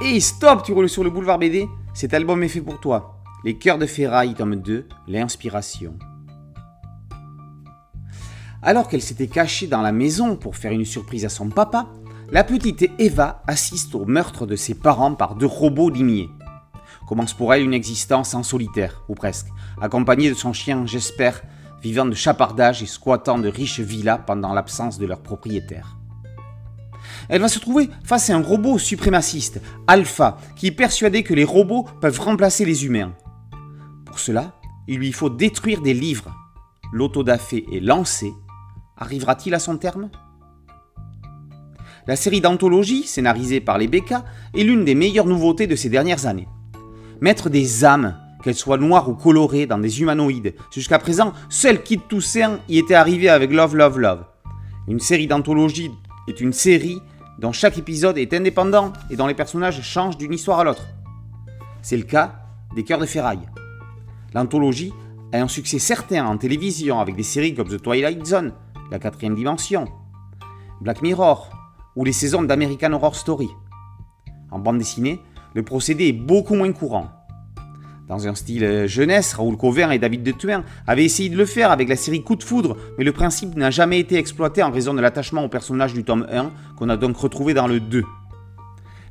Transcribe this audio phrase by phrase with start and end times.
[0.00, 3.20] Et stop, tu roules sur le boulevard BD Cet album est fait pour toi.
[3.44, 5.98] Les cœurs de ferraille, tome 2, l'inspiration.
[8.62, 11.88] Alors qu'elle s'était cachée dans la maison pour faire une surprise à son papa,
[12.30, 16.30] la petite Eva assiste au meurtre de ses parents par deux robots limiers.
[17.08, 19.48] Commence pour elle une existence en solitaire, ou presque,
[19.80, 21.42] accompagnée de son chien J'espère,
[21.82, 25.97] vivant de chapardage et squattant de riches villas pendant l'absence de leur propriétaire.
[27.28, 31.44] Elle va se trouver face à un robot suprémaciste, Alpha, qui est persuadé que les
[31.44, 33.12] robots peuvent remplacer les humains.
[34.06, 34.54] Pour cela,
[34.86, 36.34] il lui faut détruire des livres.
[36.92, 38.32] L'autodafé est lancé.
[38.96, 40.08] Arrivera-t-il à son terme?
[42.06, 44.14] La série d'anthologie, scénarisée par les BK,
[44.54, 46.48] est l'une des meilleures nouveautés de ces dernières années.
[47.20, 50.54] Mettre des âmes, qu'elles soient noires ou colorées, dans des humanoïdes.
[50.72, 54.24] Jusqu'à présent, seul Kid Toussaint y était arrivé avec Love, Love, Love.
[54.86, 55.90] Une série d'anthologie
[56.28, 57.02] est une série
[57.38, 60.86] dont chaque épisode est indépendant et dont les personnages changent d'une histoire à l'autre.
[61.82, 62.42] C'est le cas
[62.74, 63.48] des Cœurs de Ferraille.
[64.34, 64.92] L'anthologie
[65.32, 68.52] a un succès certain en télévision avec des séries comme The Twilight Zone,
[68.90, 69.86] La quatrième dimension,
[70.80, 71.50] Black Mirror
[71.96, 73.48] ou les saisons d'American Horror Story.
[74.50, 75.20] En bande dessinée,
[75.54, 77.17] le procédé est beaucoup moins courant.
[78.08, 81.44] Dans un style euh, jeunesse, Raoul Covert et David de Thuin avaient essayé de le
[81.44, 84.70] faire avec la série Coup de foudre, mais le principe n'a jamais été exploité en
[84.70, 88.02] raison de l'attachement au personnage du tome 1, qu'on a donc retrouvé dans le 2.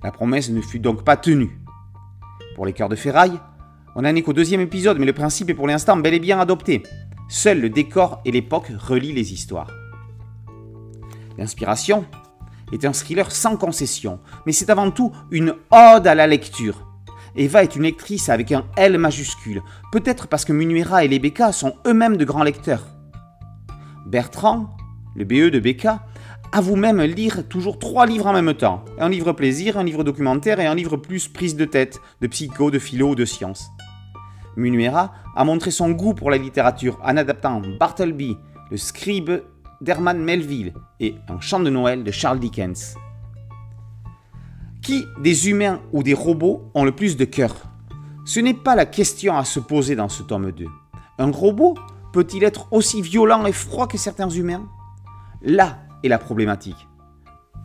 [0.03, 1.59] La promesse ne fut donc pas tenue.
[2.55, 3.39] Pour les cœurs de ferraille,
[3.95, 6.39] on n'en est qu'au deuxième épisode, mais le principe est pour l'instant bel et bien
[6.39, 6.81] adopté.
[7.29, 9.69] Seul le décor et l'époque relient les histoires.
[11.37, 12.03] L'inspiration
[12.71, 16.86] est un thriller sans concession, mais c'est avant tout une ode à la lecture.
[17.37, 21.51] Eva est une lectrice avec un L majuscule, peut-être parce que Munuera et les Becca
[21.51, 22.87] sont eux-mêmes de grands lecteurs.
[24.07, 24.75] Bertrand,
[25.15, 26.01] le BE de Becca,
[26.51, 28.83] avoue même lire toujours trois livres en même temps.
[28.97, 32.71] Un livre plaisir, un livre documentaire et un livre plus prise de tête, de psycho,
[32.71, 33.67] de philo ou de science.
[34.55, 38.35] Munuera a montré son goût pour la littérature en adaptant Bartleby,
[38.71, 39.43] le scribe
[39.81, 42.95] d'Herman Melville et Un chant de Noël de Charles Dickens.
[44.87, 47.53] Qui des humains ou des robots ont le plus de cœur
[48.23, 50.65] Ce n'est pas la question à se poser dans ce tome 2.
[51.19, 51.75] Un robot
[52.13, 54.65] peut-il être aussi violent et froid que certains humains?
[55.41, 56.87] Là est la problématique.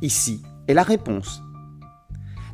[0.00, 1.41] Ici est la réponse.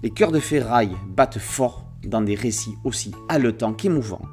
[0.02, 4.26] Les cœurs de ferraille battent fort dans des récits aussi haletants qu'émouvants.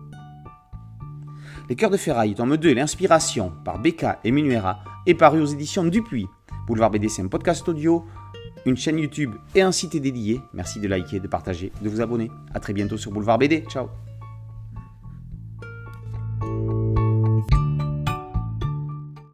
[1.70, 5.86] Les cœurs de ferraille, tome 2, l'inspiration par Becca et Minuera est paru aux éditions
[5.86, 6.28] Dupuis.
[6.68, 8.06] Boulevard BD, c'est un podcast audio
[8.66, 10.42] une chaîne YouTube et un site dédié.
[10.54, 12.32] Merci de liker, de partager, de vous abonner.
[12.54, 13.64] A très bientôt sur Boulevard BD.
[13.70, 13.90] Ciao